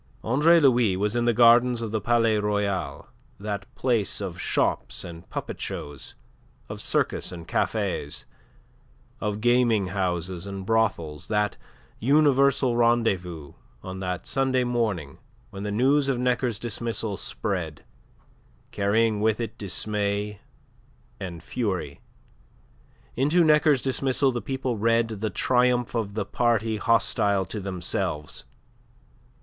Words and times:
Andre 0.23 0.59
Louis 0.59 0.97
was 0.97 1.15
in 1.15 1.25
the 1.25 1.31
gardens 1.33 1.79
of 1.83 1.91
the 1.91 2.01
Palais 2.01 2.39
Royal, 2.39 3.05
that 3.39 3.67
place 3.75 4.19
of 4.19 4.41
shops 4.41 5.03
and 5.03 5.29
puppet 5.29 5.61
shows, 5.61 6.15
of 6.67 6.81
circus 6.81 7.31
and 7.31 7.47
cafes, 7.47 8.25
of 9.19 9.41
gaming 9.41 9.89
houses 9.89 10.47
and 10.47 10.65
brothels, 10.65 11.27
that 11.27 11.55
universal 11.99 12.75
rendezvous, 12.75 13.53
on 13.83 13.99
that 13.99 14.25
Sunday 14.25 14.63
morning 14.63 15.19
when 15.51 15.61
the 15.61 15.69
news 15.71 16.09
of 16.09 16.17
Necker's 16.17 16.57
dismissal 16.57 17.15
spread, 17.15 17.83
carrying 18.71 19.19
with 19.21 19.39
it 19.39 19.55
dismay 19.55 20.39
and 21.19 21.43
fury. 21.43 22.01
Into 23.15 23.43
Necker's 23.43 23.83
dismissal 23.83 24.31
the 24.31 24.41
people 24.41 24.77
read 24.79 25.09
the 25.09 25.29
triumph 25.29 25.93
of 25.93 26.15
the 26.15 26.25
party 26.25 26.77
hostile 26.77 27.45
to 27.45 27.59
themselves. 27.59 28.45